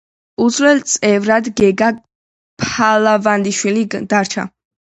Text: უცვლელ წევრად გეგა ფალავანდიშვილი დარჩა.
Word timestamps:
უცვლელ 0.45 0.79
წევრად 0.93 1.49
გეგა 1.61 1.91
ფალავანდიშვილი 2.65 3.89
დარჩა. 4.15 4.49